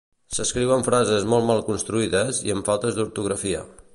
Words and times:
S'escriuen 0.35 0.85
frases 0.87 1.27
molt 1.33 1.47
mal 1.51 1.61
construïdes 1.69 2.41
i 2.49 2.57
amb 2.57 2.71
faltes 2.73 2.97
d'ortografia 3.01 3.63